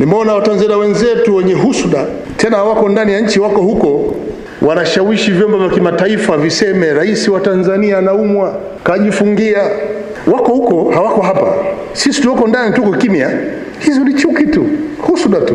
Nimeona 0.00 0.34
Watanzania 0.34 0.76
wenzetu 0.76 1.36
wenye 1.36 1.54
husuda, 1.54 2.06
tena 2.36 2.64
wako 2.64 2.88
ndani 2.88 3.12
ya 3.12 3.20
nchi, 3.20 3.40
wako 3.40 3.62
huko, 3.62 4.14
wanashawishi 4.62 5.30
vyombo 5.32 5.58
vya 5.58 5.68
kimataifa 5.68 6.36
viseme 6.38 6.92
rais 6.92 7.28
wa 7.28 7.40
Tanzania 7.40 7.98
anaumwa, 7.98 8.54
kajifungia. 8.84 9.58
Wako 10.32 10.52
huko, 10.52 10.90
hawako 10.90 11.20
hapa. 11.22 11.54
Sisi 11.92 12.22
tuko 12.22 12.48
ndani 12.48 12.74
tuko 12.74 12.90
kimya. 12.92 13.30
Hizo 13.78 14.00
ni 14.04 14.14
chuki 14.14 14.46
tu, 14.46 14.66
husuda 14.98 15.40
tu. 15.40 15.54